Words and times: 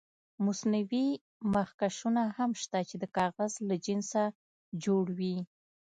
مصنوعي 0.45 1.07
مخکشونه 1.53 2.23
هم 2.37 2.51
شته 2.61 2.79
چې 2.89 2.95
د 2.99 3.03
کاغذ 3.17 3.51
له 3.67 3.75
جنسه 3.85 4.23
جوړ 4.83 5.05
وي. 5.17 5.37